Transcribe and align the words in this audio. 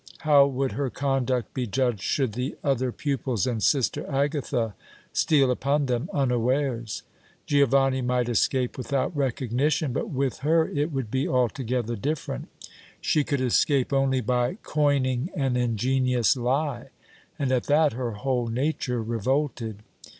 How 0.25 0.47
would 0.47 0.71
her 0.71 0.89
conduct 0.89 1.53
be 1.53 1.67
judged 1.67 2.01
should 2.01 2.33
the 2.33 2.57
other 2.63 2.91
pupils 2.91 3.45
and 3.45 3.61
Sister 3.61 4.03
Agatha 4.11 4.73
steal 5.13 5.51
upon 5.51 5.85
them 5.85 6.09
unawares? 6.11 7.03
Giovanni 7.45 8.01
might 8.01 8.27
escape 8.27 8.79
without 8.79 9.15
recognition, 9.15 9.93
but 9.93 10.09
with 10.09 10.39
her 10.39 10.67
it 10.67 10.91
would 10.91 11.11
be 11.11 11.27
altogether 11.27 11.95
different. 11.95 12.47
She 12.99 13.23
could 13.23 13.41
escape 13.41 13.93
only 13.93 14.21
by 14.21 14.57
coining 14.63 15.29
an 15.35 15.55
ingenious 15.55 16.35
lie, 16.35 16.87
and 17.37 17.51
at 17.51 17.65
that 17.65 17.93
her 17.93 18.13
whole 18.13 18.47
nature 18.47 19.03
revolted. 19.03 19.83